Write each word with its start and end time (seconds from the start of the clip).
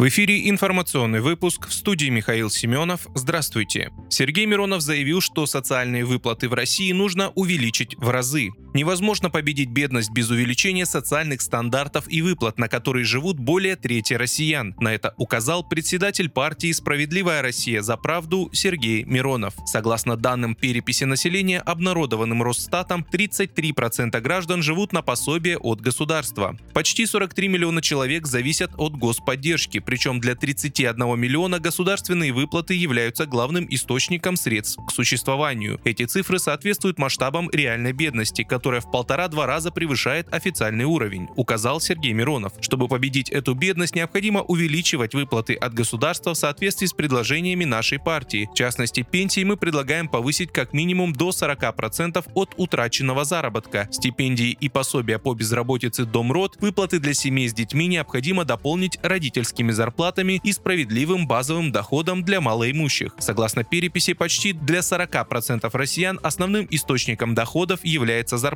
В 0.00 0.08
эфире 0.08 0.48
информационный 0.48 1.20
выпуск 1.20 1.68
в 1.68 1.74
студии 1.74 2.08
Михаил 2.08 2.48
Семенов. 2.48 3.06
Здравствуйте. 3.14 3.90
Сергей 4.08 4.46
Миронов 4.46 4.80
заявил, 4.80 5.20
что 5.20 5.44
социальные 5.44 6.06
выплаты 6.06 6.48
в 6.48 6.54
России 6.54 6.90
нужно 6.92 7.28
увеличить 7.34 7.94
в 7.98 8.08
разы. 8.08 8.48
Невозможно 8.72 9.30
победить 9.30 9.70
бедность 9.70 10.10
без 10.10 10.30
увеличения 10.30 10.86
социальных 10.86 11.40
стандартов 11.40 12.04
и 12.08 12.22
выплат, 12.22 12.58
на 12.58 12.68
которые 12.68 13.04
живут 13.04 13.38
более 13.38 13.74
трети 13.74 14.14
россиян. 14.14 14.76
На 14.78 14.94
это 14.94 15.12
указал 15.16 15.64
председатель 15.64 16.28
партии 16.28 16.70
«Справедливая 16.70 17.42
Россия 17.42 17.82
за 17.82 17.96
правду» 17.96 18.48
Сергей 18.52 19.02
Миронов. 19.04 19.54
Согласно 19.66 20.16
данным 20.16 20.54
переписи 20.54 21.02
населения, 21.02 21.58
обнародованным 21.60 22.42
Росстатом, 22.42 23.04
33% 23.12 24.20
граждан 24.20 24.62
живут 24.62 24.92
на 24.92 25.02
пособие 25.02 25.58
от 25.58 25.80
государства. 25.80 26.56
Почти 26.72 27.06
43 27.06 27.48
миллиона 27.48 27.82
человек 27.82 28.26
зависят 28.26 28.70
от 28.76 28.94
господдержки, 28.96 29.80
причем 29.80 30.20
для 30.20 30.36
31 30.36 31.18
миллиона 31.18 31.58
государственные 31.58 32.32
выплаты 32.32 32.74
являются 32.74 33.26
главным 33.26 33.66
источником 33.68 34.36
средств 34.36 34.78
к 34.86 34.92
существованию. 34.92 35.80
Эти 35.84 36.04
цифры 36.04 36.38
соответствуют 36.38 36.98
масштабам 36.98 37.50
реальной 37.50 37.92
бедности, 37.92 38.42
которая 38.60 38.82
в 38.82 38.90
полтора-два 38.90 39.46
раза 39.46 39.70
превышает 39.70 40.30
официальный 40.34 40.84
уровень, 40.84 41.30
указал 41.34 41.80
Сергей 41.80 42.12
Миронов. 42.12 42.52
Чтобы 42.60 42.88
победить 42.88 43.30
эту 43.30 43.54
бедность, 43.54 43.94
необходимо 43.94 44.42
увеличивать 44.42 45.14
выплаты 45.14 45.54
от 45.54 45.72
государства 45.72 46.34
в 46.34 46.36
соответствии 46.36 46.84
с 46.84 46.92
предложениями 46.92 47.64
нашей 47.64 47.98
партии. 47.98 48.50
В 48.52 48.54
частности, 48.54 49.00
пенсии 49.00 49.44
мы 49.44 49.56
предлагаем 49.56 50.08
повысить 50.08 50.52
как 50.52 50.74
минимум 50.74 51.14
до 51.14 51.30
40% 51.30 52.22
от 52.34 52.52
утраченного 52.58 53.24
заработка. 53.24 53.88
Стипендии 53.90 54.50
и 54.50 54.68
пособия 54.68 55.18
по 55.18 55.32
безработице 55.32 56.04
Домрод, 56.04 56.58
выплаты 56.60 56.98
для 56.98 57.14
семей 57.14 57.48
с 57.48 57.54
детьми 57.54 57.86
необходимо 57.86 58.44
дополнить 58.44 58.98
родительскими 59.02 59.72
зарплатами 59.72 60.38
и 60.44 60.52
справедливым 60.52 61.26
базовым 61.26 61.72
доходом 61.72 62.24
для 62.24 62.42
малоимущих. 62.42 63.14
Согласно 63.20 63.64
переписи, 63.64 64.12
почти 64.12 64.52
для 64.52 64.80
40% 64.80 65.66
россиян 65.72 66.20
основным 66.22 66.66
источником 66.70 67.34
доходов 67.34 67.82
является 67.84 68.36
зарплата. 68.36 68.49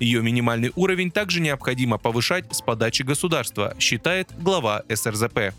Ее 0.00 0.22
минимальный 0.22 0.72
уровень 0.76 1.10
также 1.10 1.40
необходимо 1.40 1.98
повышать 1.98 2.44
с 2.54 2.60
подачи 2.60 3.02
государства, 3.02 3.74
считает 3.78 4.28
глава 4.38 4.82
СРЗП. 4.92 5.54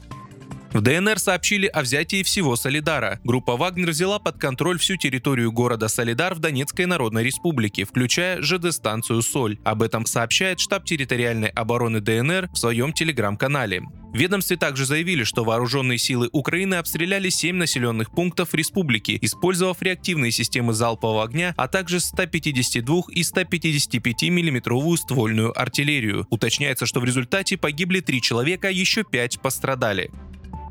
В 0.73 0.81
ДНР 0.81 1.19
сообщили 1.19 1.67
о 1.67 1.83
взятии 1.83 2.23
всего 2.23 2.55
Солидара. 2.55 3.19
Группа 3.23 3.55
«Вагнер» 3.55 3.91
взяла 3.91 4.17
под 4.17 4.39
контроль 4.39 4.79
всю 4.79 4.95
территорию 4.95 5.51
города 5.51 5.87
Солидар 5.87 6.33
в 6.33 6.39
Донецкой 6.39 6.87
Народной 6.87 7.23
Республике, 7.23 7.85
включая 7.85 8.41
ЖД-станцию 8.41 9.21
«Соль». 9.21 9.59
Об 9.63 9.83
этом 9.83 10.07
сообщает 10.07 10.59
штаб 10.59 10.83
территориальной 10.85 11.49
обороны 11.49 12.01
ДНР 12.01 12.49
в 12.51 12.57
своем 12.57 12.91
телеграм-канале. 12.91 13.83
Ведомстве 14.13 14.57
также 14.57 14.85
заявили, 14.85 15.23
что 15.23 15.43
вооруженные 15.43 15.97
силы 15.97 16.29
Украины 16.31 16.75
обстреляли 16.75 17.29
7 17.29 17.55
населенных 17.55 18.11
пунктов 18.11 18.53
республики, 18.53 19.17
использовав 19.21 19.81
реактивные 19.81 20.31
системы 20.31 20.73
залпового 20.73 21.23
огня, 21.23 21.53
а 21.57 21.67
также 21.67 21.99
152 21.99 23.03
и 23.09 23.23
155 23.23 24.23
миллиметровую 24.23 24.97
ствольную 24.97 25.59
артиллерию. 25.59 26.27
Уточняется, 26.29 26.85
что 26.85 26.99
в 26.99 27.05
результате 27.05 27.57
погибли 27.57 28.01
3 28.01 28.21
человека, 28.21 28.69
еще 28.69 29.03
5 29.03 29.41
пострадали. 29.41 30.11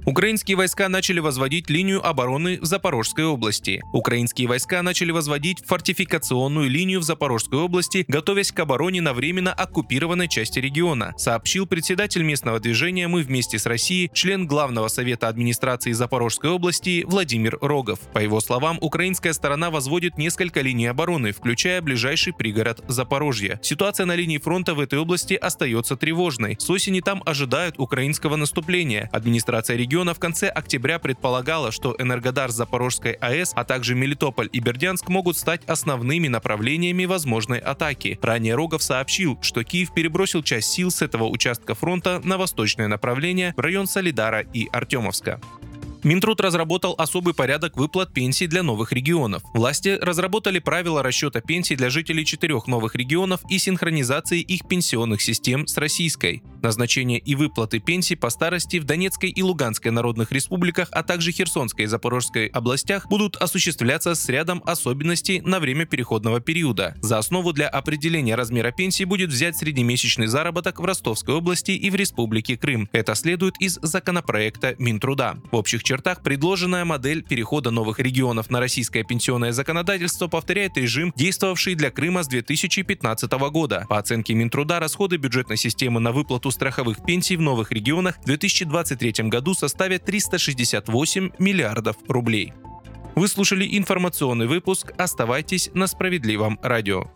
Украинские 0.04 0.56
войска 0.56 0.88
начали 0.88 1.20
возводить 1.20 1.70
линию 1.70 2.04
обороны 2.04 2.58
в 2.60 2.64
Запорожской 2.64 3.24
области. 3.24 3.80
Украинские 3.92 4.48
войска 4.48 4.82
начали 4.82 5.12
возводить 5.12 5.64
фортификационную 5.64 6.68
линию 6.68 6.98
в 6.98 7.04
Запорожской 7.04 7.60
области, 7.60 8.04
готовясь 8.08 8.50
к 8.50 8.58
обороне 8.58 9.00
на 9.00 9.14
временно 9.14 9.52
оккупированной 9.52 10.26
части 10.26 10.58
региона, 10.58 11.12
сообщил 11.16 11.66
председатель 11.66 12.24
местного 12.24 12.58
движения 12.58 13.06
«Мы 13.06 13.22
вместе 13.22 13.60
с 13.60 13.66
Россией», 13.66 14.10
член 14.12 14.48
Главного 14.48 14.88
совета 14.88 15.28
администрации 15.28 15.92
Запорожской 15.92 16.50
области 16.50 17.04
Владимир 17.06 17.58
Рогов. 17.60 18.00
По 18.12 18.18
его 18.18 18.40
словам, 18.40 18.78
украинская 18.80 19.32
сторона 19.32 19.70
возводит 19.70 20.18
несколько 20.18 20.62
линий 20.62 20.86
обороны, 20.86 21.30
включая 21.30 21.80
ближайший 21.80 22.32
пригород 22.32 22.82
Запорожья. 22.88 23.60
Ситуация 23.62 24.06
на 24.06 24.16
линии 24.16 24.38
фронта 24.38 24.74
в 24.74 24.80
этой 24.80 24.98
области 24.98 25.34
остается 25.34 25.94
тревожной. 25.94 26.56
С 26.58 26.68
осени 26.70 26.98
там 27.00 27.22
ожидают 27.24 27.76
украинского 27.78 28.34
наступления. 28.34 29.08
Администрация 29.12 29.76
региона 29.76 29.91
региона 29.92 30.14
в 30.14 30.18
конце 30.18 30.48
октября 30.48 30.98
предполагала, 30.98 31.70
что 31.70 31.94
Энергодар 31.98 32.50
Запорожской 32.50 33.12
АЭС, 33.12 33.52
а 33.54 33.64
также 33.64 33.94
Мелитополь 33.94 34.48
и 34.50 34.58
Бердянск 34.58 35.10
могут 35.10 35.36
стать 35.36 35.60
основными 35.66 36.28
направлениями 36.28 37.04
возможной 37.04 37.58
атаки. 37.58 38.18
Ранее 38.22 38.54
Рогов 38.54 38.82
сообщил, 38.82 39.38
что 39.42 39.62
Киев 39.64 39.92
перебросил 39.92 40.42
часть 40.42 40.70
сил 40.70 40.90
с 40.90 41.02
этого 41.02 41.24
участка 41.24 41.74
фронта 41.74 42.22
на 42.24 42.38
восточное 42.38 42.88
направление 42.88 43.52
в 43.54 43.60
район 43.60 43.86
Солидара 43.86 44.40
и 44.40 44.66
Артемовска. 44.72 45.42
Минтруд 46.04 46.40
разработал 46.40 46.94
особый 46.96 47.34
порядок 47.34 47.76
выплат 47.76 48.14
пенсий 48.14 48.46
для 48.46 48.62
новых 48.62 48.92
регионов. 48.92 49.42
Власти 49.52 49.98
разработали 50.00 50.58
правила 50.58 51.02
расчета 51.02 51.42
пенсий 51.42 51.76
для 51.76 51.90
жителей 51.90 52.24
четырех 52.24 52.66
новых 52.66 52.94
регионов 52.94 53.42
и 53.50 53.58
синхронизации 53.58 54.40
их 54.40 54.66
пенсионных 54.66 55.20
систем 55.20 55.66
с 55.66 55.76
российской. 55.76 56.42
Назначение 56.62 57.18
и 57.18 57.34
выплаты 57.34 57.80
пенсий 57.80 58.14
по 58.14 58.30
старости 58.30 58.76
в 58.76 58.84
Донецкой 58.84 59.30
и 59.30 59.42
Луганской 59.42 59.90
народных 59.90 60.30
республиках, 60.30 60.88
а 60.92 61.02
также 61.02 61.32
Херсонской 61.32 61.86
и 61.86 61.88
Запорожской 61.88 62.46
областях 62.46 63.08
будут 63.08 63.36
осуществляться 63.36 64.14
с 64.14 64.28
рядом 64.28 64.62
особенностей 64.64 65.40
на 65.40 65.58
время 65.58 65.86
переходного 65.86 66.38
периода. 66.40 66.94
За 67.02 67.18
основу 67.18 67.52
для 67.52 67.68
определения 67.68 68.36
размера 68.36 68.70
пенсии 68.70 69.02
будет 69.02 69.30
взять 69.30 69.56
среднемесячный 69.56 70.28
заработок 70.28 70.78
в 70.78 70.84
Ростовской 70.84 71.34
области 71.34 71.72
и 71.72 71.90
в 71.90 71.96
Республике 71.96 72.56
Крым. 72.56 72.88
Это 72.92 73.16
следует 73.16 73.60
из 73.60 73.80
законопроекта 73.82 74.76
Минтруда. 74.78 75.38
В 75.50 75.56
общих 75.56 75.82
чертах 75.82 76.22
предложенная 76.22 76.84
модель 76.84 77.24
перехода 77.24 77.72
новых 77.72 77.98
регионов 77.98 78.50
на 78.50 78.60
российское 78.60 79.02
пенсионное 79.02 79.50
законодательство 79.50 80.28
повторяет 80.28 80.76
режим, 80.76 81.12
действовавший 81.16 81.74
для 81.74 81.90
Крыма 81.90 82.22
с 82.22 82.28
2015 82.28 83.32
года. 83.50 83.84
По 83.88 83.98
оценке 83.98 84.34
Минтруда, 84.34 84.78
расходы 84.78 85.16
бюджетной 85.16 85.56
системы 85.56 85.98
на 85.98 86.12
выплату 86.12 86.51
страховых 86.52 87.04
пенсий 87.04 87.36
в 87.36 87.40
новых 87.40 87.72
регионах 87.72 88.18
в 88.22 88.24
2023 88.26 89.28
году 89.28 89.54
составят 89.54 90.04
368 90.04 91.30
миллиардов 91.38 91.96
рублей. 92.08 92.52
Вы 93.14 93.28
слушали 93.28 93.76
информационный 93.76 94.46
выпуск. 94.46 94.92
Оставайтесь 94.96 95.70
на 95.74 95.86
справедливом 95.86 96.58
радио. 96.62 97.10